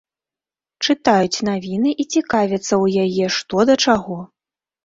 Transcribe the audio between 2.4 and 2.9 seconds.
ў